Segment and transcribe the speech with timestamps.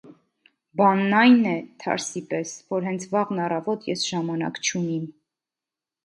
[0.79, 1.51] -Բանն ա՛յն է,
[1.83, 5.05] թարսի պես, որ հենց վաղն առավոտ ես ժամանակ չունիմ: